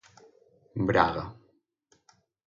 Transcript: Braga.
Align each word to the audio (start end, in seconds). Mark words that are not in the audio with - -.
Braga. 0.87 1.25